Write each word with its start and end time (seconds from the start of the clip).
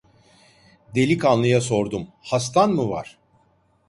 Delikanlıya 0.95 1.61
sordum: 1.61 2.07
"Hastan 2.21 2.71
mı 2.71 2.89
var?" 2.89 3.17